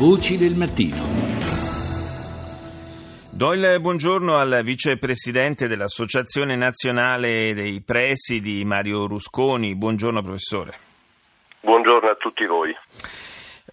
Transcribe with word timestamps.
Voci 0.00 0.38
del 0.38 0.54
mattino. 0.54 0.96
Do 3.30 3.52
il 3.52 3.80
buongiorno 3.82 4.38
al 4.38 4.62
vicepresidente 4.64 5.68
dell'Associazione 5.68 6.56
Nazionale 6.56 7.52
dei 7.52 7.82
Presidi, 7.82 8.64
Mario 8.64 9.06
Rusconi. 9.06 9.76
Buongiorno 9.76 10.22
professore. 10.22 10.78
Buongiorno 11.60 12.08
a 12.08 12.14
tutti 12.14 12.46
voi. 12.46 12.74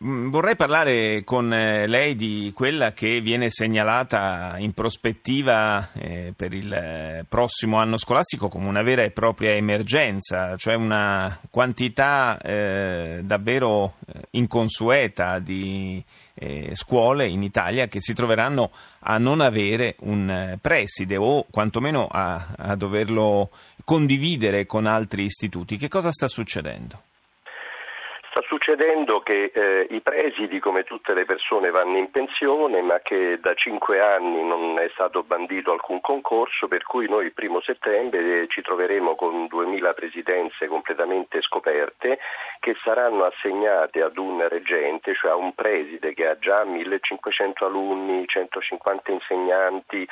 Mm, 0.04 0.30
vorrei 0.30 0.56
parlare 0.56 1.24
con 1.24 1.52
eh, 1.52 1.88
lei 1.88 2.14
di 2.16 2.52
quella 2.54 2.92
che 2.92 3.20
viene 3.20 3.50
segnalata 3.50 4.54
in 4.60 4.74
prospettiva 4.74 5.90
eh, 5.94 6.34
per 6.36 6.54
il 6.54 6.72
eh, 6.72 7.26
prossimo 7.28 7.78
anno 7.78 7.98
scolastico 7.98 8.48
come 8.48 8.68
una 8.68 8.84
vera 8.84 9.02
e 9.02 9.10
propria 9.10 9.54
emergenza, 9.54 10.56
cioè 10.56 10.76
una 10.76 11.40
quantità 11.50 12.38
davvero 12.38 13.96
inconsueta 14.32 15.40
di 15.40 16.04
scuole 16.74 17.28
in 17.28 17.42
Italia 17.44 17.88
che 17.88 18.00
si 18.02 18.14
troveranno 18.14 18.72
a 19.00 19.18
non 19.18 19.42
avere 19.42 19.96
un 20.02 20.58
preside 20.62 21.18
o 21.18 21.46
quantomeno 21.50 22.08
a 22.10 22.76
doverlo 22.76 23.50
condividere 23.84 24.66
con 24.66 24.86
altri 24.86 25.24
istituti. 25.24 25.78
Che 25.78 25.88
cosa 25.88 26.12
sta 26.12 26.28
succedendo? 26.28 27.02
Sta 28.38 28.46
succedendo 28.50 29.22
che 29.22 29.50
eh, 29.52 29.88
i 29.90 30.00
presidi, 30.02 30.60
come 30.60 30.84
tutte 30.84 31.16
le 31.16 31.26
persone, 31.26 31.72
vanno 31.72 31.98
in 31.98 32.12
pensione, 32.12 32.84
ma 32.84 33.00
che 33.00 33.40
da 33.42 33.56
cinque 33.56 34.00
anni 34.00 34.46
non 34.46 34.78
è 34.78 34.88
stato 34.94 35.24
bandito 35.24 35.72
alcun 35.72 36.02
concorso, 36.02 36.68
per 36.68 36.84
cui 36.84 37.10
noi 37.10 37.26
il 37.26 37.34
primo 37.34 37.62
settembre 37.62 38.46
ci 38.48 38.62
troveremo 38.62 39.16
con 39.16 39.48
2000 39.48 39.92
presidenze 39.94 40.68
completamente 40.68 41.42
scoperte 41.42 42.20
che 42.60 42.76
saranno 42.84 43.24
assegnate 43.24 44.04
ad 44.04 44.18
un 44.20 44.48
reggente, 44.48 45.16
cioè 45.16 45.32
a 45.32 45.36
un 45.36 45.56
preside 45.56 46.14
che 46.14 46.28
ha 46.28 46.38
già 46.38 46.64
1500 46.64 47.66
alunni, 47.66 48.28
150 48.28 49.12
insegnanti 49.14 50.04
eh, 50.04 50.08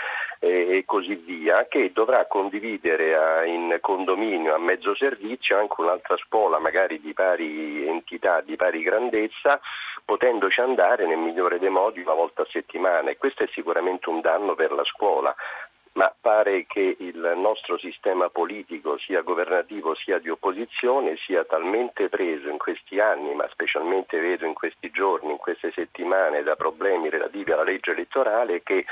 e 0.45 0.83
così 0.85 1.15
via, 1.15 1.65
che 1.67 1.91
dovrà 1.91 2.25
condividere 2.27 3.15
a, 3.15 3.45
in 3.45 3.79
condominio 3.81 4.53
a 4.53 4.59
mezzo 4.59 4.93
servizio 4.93 5.57
anche 5.57 5.81
un'altra 5.81 6.15
scuola, 6.17 6.59
magari 6.59 7.01
di 7.01 7.13
pari 7.13 7.87
entità 7.87 8.41
di 8.41 8.55
pari 8.55 8.83
grandezza, 8.83 9.59
potendoci 10.05 10.61
andare 10.61 11.07
nel 11.07 11.17
migliore 11.17 11.57
dei 11.57 11.69
modi 11.69 12.01
una 12.01 12.13
volta 12.13 12.43
a 12.43 12.47
settimana. 12.51 13.09
E 13.09 13.17
questo 13.17 13.41
è 13.41 13.47
sicuramente 13.53 14.07
un 14.09 14.21
danno 14.21 14.53
per 14.53 14.71
la 14.71 14.83
scuola. 14.83 15.35
Ma 15.93 16.13
pare 16.19 16.65
che 16.67 16.97
il 16.99 17.33
nostro 17.37 17.77
sistema 17.79 18.29
politico, 18.29 18.97
sia 18.97 19.21
governativo 19.21 19.95
sia 19.95 20.19
di 20.19 20.29
opposizione, 20.29 21.15
sia 21.25 21.45
talmente 21.45 22.09
preso 22.09 22.49
in 22.49 22.57
questi 22.57 22.99
anni, 22.99 23.33
ma 23.33 23.47
specialmente 23.49 24.19
vedo 24.19 24.45
in 24.45 24.53
questi 24.53 24.91
giorni, 24.91 25.31
in 25.31 25.37
queste 25.37 25.71
settimane, 25.71 26.43
da 26.43 26.57
problemi 26.57 27.09
relativi 27.09 27.51
alla 27.53 27.63
legge 27.63 27.91
elettorale 27.91 28.61
che 28.61 28.85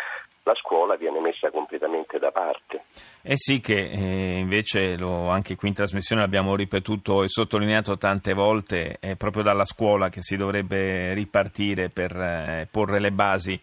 la 0.43 0.53
scuola 0.55 0.95
viene 0.95 1.19
messa 1.19 1.49
completamente 1.49 2.19
da 2.19 2.31
parte. 2.31 2.83
Eh 3.21 3.37
sì 3.37 3.59
che 3.59 3.89
eh, 3.89 4.37
invece 4.37 4.97
lo, 4.97 5.29
anche 5.29 5.55
qui 5.55 5.69
in 5.69 5.73
trasmissione 5.73 6.21
l'abbiamo 6.21 6.55
ripetuto 6.55 7.23
e 7.23 7.29
sottolineato 7.29 7.97
tante 7.97 8.33
volte, 8.33 8.97
è 8.99 9.15
proprio 9.15 9.43
dalla 9.43 9.65
scuola 9.65 10.09
che 10.09 10.21
si 10.21 10.35
dovrebbe 10.35 11.13
ripartire 11.13 11.89
per 11.89 12.11
eh, 12.15 12.67
porre 12.69 12.99
le 12.99 13.11
basi 13.11 13.59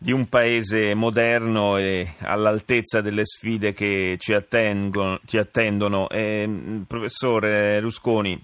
di 0.00 0.12
un 0.12 0.28
paese 0.28 0.94
moderno 0.94 1.76
e 1.76 2.14
all'altezza 2.20 3.00
delle 3.00 3.24
sfide 3.24 3.72
che 3.72 4.16
ci, 4.18 4.32
attengono, 4.32 5.18
ci 5.24 5.38
attendono. 5.38 6.08
Eh, 6.08 6.84
professore 6.86 7.80
Rusconi, 7.80 8.40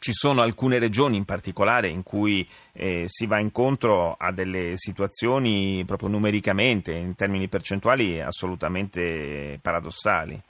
ci 0.00 0.12
sono 0.12 0.40
alcune 0.40 0.78
regioni 0.78 1.18
in 1.18 1.26
particolare 1.26 1.88
in 1.88 2.02
cui 2.02 2.48
eh, 2.72 3.04
si 3.06 3.26
va 3.26 3.38
incontro 3.38 4.16
a 4.18 4.32
delle 4.32 4.72
situazioni 4.76 5.84
proprio 5.86 6.08
numericamente, 6.08 6.92
in 6.92 7.14
termini 7.14 7.48
percentuali, 7.48 8.20
assolutamente 8.20 9.58
paradossali. 9.62 10.42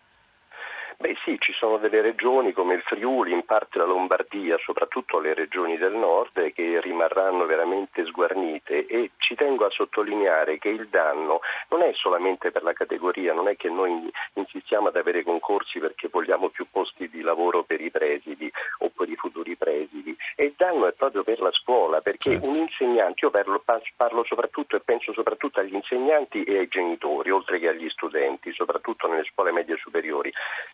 Beh 1.01 1.17
sì, 1.25 1.39
ci 1.41 1.55
sono 1.55 1.79
delle 1.79 2.03
regioni 2.03 2.53
come 2.53 2.75
il 2.75 2.83
Friuli, 2.83 3.33
in 3.33 3.47
parte 3.47 3.79
la 3.79 3.87
Lombardia, 3.87 4.59
soprattutto 4.63 5.19
le 5.19 5.33
regioni 5.33 5.79
del 5.79 5.95
nord, 5.95 6.53
che 6.53 6.79
rimarranno 6.79 7.47
veramente 7.47 8.05
sguarnite 8.05 8.85
e 8.85 9.13
ci 9.17 9.35
tengo 9.35 9.65
a 9.65 9.71
sottolineare 9.71 10.59
che 10.59 10.69
il 10.69 10.89
danno 10.89 11.41
non 11.71 11.81
è 11.81 11.91
solamente 11.95 12.51
per 12.51 12.63
la 12.63 12.75
categoria, 12.75 13.33
non 13.33 13.49
è 13.49 13.57
che 13.57 13.71
noi 13.71 14.11
insistiamo 14.35 14.89
ad 14.89 14.97
avere 14.97 15.23
concorsi 15.23 15.79
perché 15.79 16.09
vogliamo 16.13 16.51
più 16.51 16.67
posti 16.71 17.09
di 17.09 17.23
lavoro 17.23 17.63
per 17.63 17.81
i 17.81 17.91
presidi 17.91 18.53
o 19.01 19.05
per 19.05 19.09
i 19.09 19.17
futuri 19.17 19.57
presidi, 19.57 20.17
e 20.37 20.45
il 20.45 20.55
danno 20.57 20.87
è 20.87 20.93
proprio 20.93 21.23
per 21.23 21.41
la 21.41 21.51
scuola, 21.53 22.01
perché 22.01 22.33
certo. 22.33 22.49
un 22.49 22.55
insegnante, 22.55 23.25
io 23.25 23.31
parlo, 23.31 23.63
parlo 23.97 24.25
soprattutto 24.25 24.77
e 24.77 24.81
penso 24.81 25.13
soprattutto 25.13 25.61
agli 25.61 25.75
insegnanti 25.75 26.45
e 26.45 26.59
ai 26.59 26.69
genitori, 26.69 27.31
oltre 27.31 27.59
che 27.59 27.69
agli 27.69 27.89
studenti, 27.89 28.53
soprattutto 28.53 29.09
nelle 29.09 29.25
scuole 29.25 29.53
medie 29.53 29.77
superiori 29.77 30.33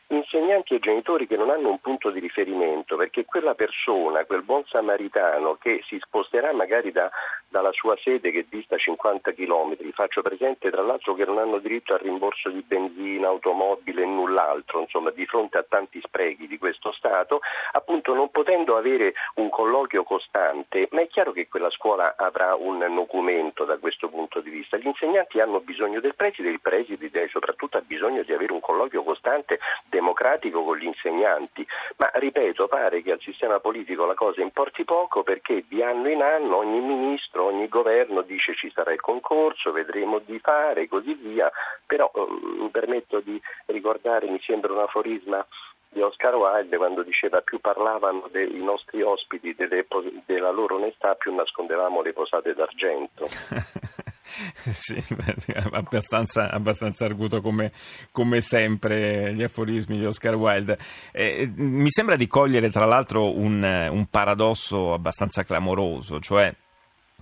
insegnanti 0.08 0.74
e 0.74 0.78
genitori 0.78 1.26
che 1.26 1.36
non 1.36 1.50
hanno 1.50 1.70
un 1.70 1.80
punto 1.80 2.10
di 2.10 2.20
riferimento, 2.20 2.96
perché 2.96 3.24
quella 3.24 3.54
persona, 3.54 4.24
quel 4.24 4.42
buon 4.42 4.64
samaritano 4.66 5.56
che 5.56 5.82
si 5.86 5.98
sposterà 6.00 6.52
magari 6.52 6.92
da, 6.92 7.10
dalla 7.48 7.72
sua 7.72 7.96
sede 8.02 8.30
che 8.30 8.46
dista 8.48 8.76
50 8.76 9.32
km, 9.32 9.76
faccio 9.92 10.22
presente 10.22 10.70
tra 10.70 10.82
l'altro 10.82 11.14
che 11.14 11.24
non 11.24 11.38
hanno 11.38 11.58
diritto 11.58 11.94
al 11.94 12.00
rimborso 12.00 12.50
di 12.50 12.62
benzina, 12.62 13.28
automobile 13.28 14.02
e 14.02 14.06
null'altro, 14.06 14.80
insomma 14.80 15.10
di 15.10 15.26
fronte 15.26 15.58
a 15.58 15.64
tanti 15.68 16.00
sprechi 16.00 16.46
di 16.46 16.58
questo 16.58 16.92
Stato, 16.92 17.40
appunto 17.72 18.14
non 18.16 18.30
potendo 18.30 18.76
avere 18.76 19.14
un 19.34 19.48
colloquio 19.50 20.02
costante, 20.02 20.88
ma 20.90 21.02
è 21.02 21.08
chiaro 21.08 21.32
che 21.32 21.46
quella 21.46 21.70
scuola 21.70 22.14
avrà 22.16 22.54
un 22.54 22.84
documento 22.94 23.64
da 23.64 23.78
questo 23.78 24.08
punto 24.08 24.40
di 24.40 24.50
vista. 24.50 24.76
Gli 24.76 24.86
insegnanti 24.86 25.38
hanno 25.38 25.60
bisogno 25.60 26.00
del 26.00 26.14
preside, 26.16 26.48
il 26.48 26.60
preside 26.60 27.28
soprattutto 27.28 27.76
ha 27.76 27.82
bisogno 27.82 28.22
di 28.22 28.32
avere 28.32 28.52
un 28.52 28.60
colloquio 28.60 29.02
costante 29.02 29.58
democratico 29.88 30.64
con 30.64 30.76
gli 30.76 30.84
insegnanti, 30.84 31.66
ma 31.96 32.10
ripeto, 32.14 32.66
pare 32.68 33.02
che 33.02 33.12
al 33.12 33.20
sistema 33.20 33.60
politico 33.60 34.04
la 34.04 34.14
cosa 34.14 34.40
importi 34.40 34.84
poco 34.84 35.22
perché 35.22 35.64
di 35.68 35.82
anno 35.82 36.08
in 36.08 36.22
anno 36.22 36.56
ogni 36.56 36.80
ministro, 36.80 37.44
ogni 37.44 37.68
governo 37.68 38.22
dice 38.22 38.54
ci 38.54 38.70
sarà 38.74 38.92
il 38.92 39.00
concorso, 39.00 39.72
vedremo 39.72 40.18
di 40.18 40.38
fare 40.38 40.82
e 40.82 40.88
così 40.88 41.14
via, 41.14 41.50
però 41.84 42.10
um, 42.14 42.62
mi 42.62 42.70
permetto 42.70 43.20
di 43.20 43.40
ricordare, 43.66 44.28
mi 44.28 44.40
sembra 44.42 44.72
un 44.72 44.80
aforisma 44.80 45.46
di 45.96 46.02
Oscar 46.02 46.34
Wilde 46.34 46.76
quando 46.76 47.02
diceva 47.02 47.40
più 47.40 47.58
parlavano 47.58 48.28
dei 48.30 48.62
nostri 48.62 49.00
ospiti 49.00 49.54
delle, 49.54 49.86
della 50.26 50.50
loro 50.50 50.76
onestà 50.76 51.14
più 51.14 51.34
nascondevamo 51.34 52.02
le 52.02 52.12
posate 52.12 52.52
d'argento. 52.52 53.26
sì, 54.22 55.02
abbastanza, 55.72 56.50
abbastanza 56.50 57.06
arguto 57.06 57.40
come, 57.40 57.72
come, 58.12 58.42
sempre 58.42 59.32
gli 59.32 59.42
aforismi 59.42 59.96
di 59.96 60.04
Oscar 60.04 60.34
Wilde. 60.34 60.76
Eh, 61.12 61.50
mi 61.56 61.90
sembra 61.90 62.16
di 62.16 62.26
cogliere 62.26 62.68
tra 62.68 62.84
l'altro 62.84 63.34
un, 63.34 63.62
un 63.62 64.06
paradosso 64.10 64.92
abbastanza 64.92 65.44
clamoroso, 65.44 66.20
cioè 66.20 66.54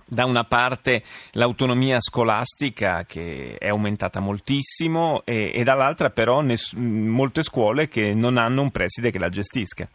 da 0.07 0.25
una 0.25 0.43
parte 0.43 1.03
l'autonomia 1.31 1.99
scolastica 1.99 3.05
che 3.05 3.55
è 3.57 3.69
aumentata 3.69 4.19
moltissimo 4.19 5.23
e, 5.25 5.51
e 5.53 5.63
dall'altra 5.63 6.09
però 6.09 6.41
ness- 6.41 6.73
molte 6.75 7.43
scuole 7.43 7.87
che 7.87 8.13
non 8.13 8.37
hanno 8.37 8.61
un 8.61 8.71
preside 8.71 9.11
che 9.11 9.19
la 9.19 9.29
gestisca. 9.29 9.89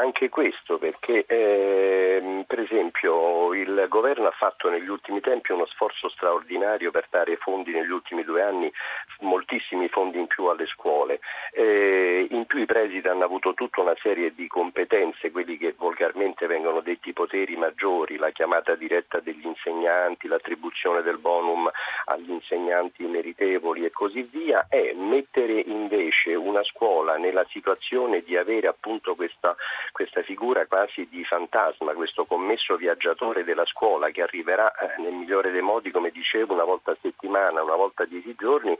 Anche 0.00 0.30
questo, 0.30 0.78
perché 0.78 1.26
eh, 1.26 2.44
per 2.46 2.58
esempio 2.58 3.52
il 3.52 3.84
governo 3.90 4.28
ha 4.28 4.30
fatto 4.30 4.70
negli 4.70 4.88
ultimi 4.88 5.20
tempi 5.20 5.52
uno 5.52 5.66
sforzo 5.66 6.08
straordinario 6.08 6.90
per 6.90 7.06
dare 7.10 7.36
fondi 7.36 7.70
negli 7.72 7.90
ultimi 7.90 8.24
due 8.24 8.40
anni, 8.40 8.72
moltissimi 9.20 9.88
fondi 9.88 10.18
in 10.18 10.26
più 10.26 10.46
alle 10.46 10.64
scuole. 10.66 11.20
Eh, 11.52 12.26
in 12.30 12.46
più 12.46 12.60
i 12.60 12.64
presidi 12.64 13.06
hanno 13.08 13.24
avuto 13.24 13.52
tutta 13.52 13.82
una 13.82 13.94
serie 14.00 14.32
di 14.34 14.46
competenze, 14.46 15.30
quelli 15.30 15.58
che 15.58 15.74
volgarmente 15.76 16.46
vengono 16.46 16.80
detti 16.80 17.12
poteri 17.12 17.56
maggiori, 17.56 18.16
la 18.16 18.30
chiamata 18.30 18.74
diretta 18.76 19.20
degli 19.20 19.44
insegnanti, 19.44 20.28
l'attribuzione 20.28 21.02
del 21.02 21.18
bonum 21.18 21.70
agli 22.06 22.30
insegnanti 22.30 23.04
meritevoli 23.04 23.84
e 23.84 23.90
così 23.90 24.22
via, 24.22 24.66
e 24.70 24.94
mettere 24.96 25.60
invece 25.60 26.34
una 26.34 26.64
scuola 26.64 27.18
nella 27.18 27.44
situazione 27.50 28.22
di 28.22 28.34
avere 28.38 28.66
appunto 28.66 29.14
questa, 29.14 29.54
questa 29.92 30.22
figura 30.22 30.66
quasi 30.66 31.06
di 31.08 31.24
fantasma, 31.24 31.92
questo 31.94 32.24
commesso 32.24 32.76
viaggiatore 32.76 33.44
della 33.44 33.64
scuola 33.66 34.10
che 34.10 34.22
arriverà 34.22 34.72
eh, 34.72 35.00
nel 35.00 35.12
migliore 35.12 35.50
dei 35.50 35.62
modi, 35.62 35.90
come 35.90 36.10
dicevo, 36.10 36.54
una 36.54 36.64
volta 36.64 36.92
a 36.92 36.96
settimana, 37.00 37.62
una 37.62 37.76
volta 37.76 38.02
a 38.04 38.06
dieci 38.06 38.34
giorni, 38.36 38.76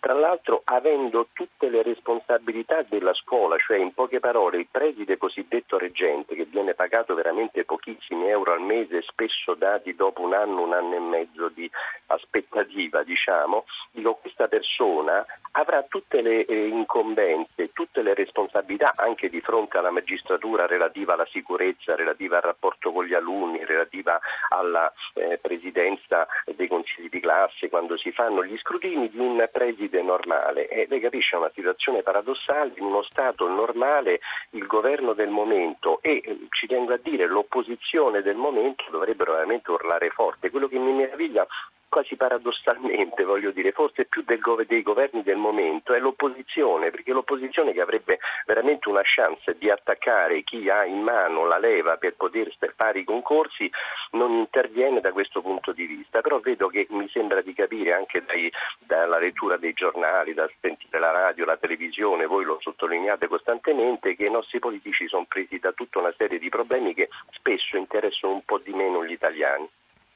tra 0.00 0.14
l'altro 0.14 0.62
avendo 0.64 1.28
tutte 1.32 1.68
le 1.68 1.82
responsabilità 1.82 2.82
della 2.88 3.12
scuola, 3.14 3.56
cioè 3.58 3.78
in 3.78 3.92
poche 3.92 4.20
parole 4.20 4.58
il 4.58 4.68
preside 4.70 5.16
cosiddetto 5.16 5.76
reggente 5.76 6.34
che 6.34 6.44
viene 6.44 6.74
pagato 6.74 7.14
veramente 7.14 7.64
pochissimi 7.64 8.28
euro 8.28 8.52
al 8.52 8.60
mese, 8.60 9.02
spesso 9.02 9.54
dati 9.54 9.94
dopo 9.94 10.22
un 10.22 10.34
anno, 10.34 10.62
un 10.62 10.72
anno 10.72 10.94
e 10.94 11.00
mezzo 11.00 11.48
di 11.48 11.68
aspettativa, 12.06 13.02
diciamo, 13.02 13.64
dico 13.90 14.14
questa 14.14 14.46
persona 14.46 15.24
avrà 15.52 15.82
tutte 15.82 16.20
le 16.22 16.44
eh, 16.44 16.66
incombenze, 16.66 17.72
tutte 17.72 18.02
le 18.02 18.14
responsabilità 18.14 18.92
anche 18.94 19.28
di 19.28 19.40
fronte 19.40 19.78
alla 19.78 19.90
magistratura 19.90 20.66
relativa 20.66 21.14
alla 21.14 21.26
sicurezza, 21.30 21.96
relativa 21.96 22.36
al 22.36 22.42
rapporto 22.42 22.92
con 22.92 23.04
gli 23.04 23.14
alunni, 23.14 23.64
relativa 23.64 24.20
alla 24.50 24.92
eh, 25.14 25.38
presidenza 25.38 26.26
dei 26.54 26.68
consigli 26.68 27.08
di 27.08 27.20
classe, 27.20 27.68
quando 27.68 27.96
si 27.96 28.12
fanno 28.12 28.44
gli 28.44 28.56
scrutini 28.58 29.08
di 29.10 29.18
un 29.18 29.48
preside 29.50 29.87
normale. 30.02 30.68
E 30.68 30.86
lei 30.88 31.00
capisce 31.00 31.36
una 31.36 31.50
situazione 31.54 32.02
paradossale, 32.02 32.72
in 32.76 32.84
uno 32.84 33.02
Stato 33.02 33.48
normale 33.48 34.20
il 34.50 34.66
governo 34.66 35.12
del 35.14 35.28
momento 35.28 36.00
e 36.02 36.20
eh, 36.24 36.38
ci 36.50 36.66
tengo 36.66 36.92
a 36.92 37.00
dire 37.02 37.26
l'opposizione 37.26 38.22
del 38.22 38.36
momento 38.36 38.84
dovrebbero 38.90 39.32
veramente 39.32 39.70
urlare 39.70 40.10
forte. 40.10 40.50
Quello 40.50 40.68
che 40.68 40.78
mi 40.78 40.92
meraviglia 40.92 41.46
quasi 41.88 42.16
paradossalmente, 42.16 43.24
voglio 43.24 43.50
dire, 43.50 43.72
forse 43.72 44.04
più 44.04 44.24
gov- 44.24 44.66
dei 44.66 44.82
governi 44.82 45.22
del 45.22 45.36
momento 45.36 45.94
è 45.94 45.98
l'opposizione, 45.98 46.90
perché 46.90 47.12
l'opposizione 47.12 47.72
che 47.72 47.80
avrebbe 47.80 48.18
veramente 48.46 48.88
una 48.88 49.02
chance 49.02 49.56
di 49.58 49.70
attaccare 49.70 50.42
chi 50.42 50.68
ha 50.68 50.84
in 50.84 51.00
mano 51.00 51.46
la 51.46 51.58
leva 51.58 51.96
per 51.96 52.14
poter 52.14 52.54
fare 52.76 53.00
i 53.00 53.04
concorsi 53.04 53.70
non 54.12 54.32
interviene 54.32 55.00
da 55.00 55.12
questo 55.12 55.40
punto 55.40 55.72
di 55.72 55.86
vista, 55.86 56.20
però 56.20 56.40
vedo 56.40 56.68
che 56.68 56.86
mi 56.90 57.08
sembra 57.08 57.40
di 57.40 57.54
capire 57.54 57.92
anche 57.92 58.22
dai, 58.24 58.50
dalla 58.78 59.18
lettura 59.18 59.56
dei 59.56 59.72
giornali, 59.72 60.34
da 60.34 60.48
sentire 60.60 60.98
la 60.98 61.10
radio, 61.10 61.44
la 61.44 61.56
televisione, 61.56 62.26
voi 62.26 62.44
lo 62.44 62.58
sottolineate 62.60 63.26
costantemente, 63.26 64.14
che 64.14 64.24
i 64.24 64.30
nostri 64.30 64.58
politici 64.58 65.08
sono 65.08 65.26
presi 65.26 65.58
da 65.58 65.72
tutta 65.72 65.98
una 65.98 66.14
serie 66.16 66.38
di 66.38 66.48
problemi 66.48 66.94
che 66.94 67.08
spesso 67.30 67.76
interessano 67.76 68.34
un 68.34 68.44
po' 68.44 68.58
di 68.58 68.72
meno 68.72 69.04
gli 69.04 69.12
italiani. 69.12 69.68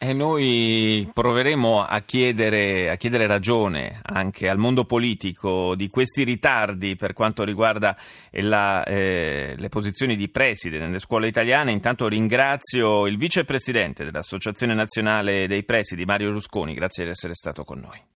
E 0.04 0.14
noi 0.14 1.08
proveremo 1.12 1.84
a 1.84 2.00
chiedere, 2.00 2.90
a 2.90 2.96
chiedere, 2.96 3.28
ragione 3.28 4.00
anche 4.02 4.48
al 4.48 4.58
mondo 4.58 4.84
politico 4.84 5.76
di 5.76 5.86
questi 5.86 6.24
ritardi 6.24 6.96
per 6.96 7.12
quanto 7.12 7.44
riguarda 7.44 7.96
la, 8.32 8.82
eh, 8.82 9.54
le 9.56 9.68
posizioni 9.68 10.16
di 10.16 10.28
preside 10.28 10.80
nelle 10.80 10.98
scuole 10.98 11.28
italiane. 11.28 11.70
Intanto 11.70 12.08
ringrazio 12.08 13.06
il 13.06 13.16
vicepresidente 13.16 14.04
dell'Associazione 14.04 14.74
Nazionale 14.74 15.46
dei 15.46 15.62
Presidi, 15.62 16.04
Mario 16.04 16.32
Rusconi, 16.32 16.74
grazie 16.74 17.04
di 17.04 17.10
essere 17.10 17.34
stato 17.34 17.62
con 17.62 17.78
noi. 17.78 18.02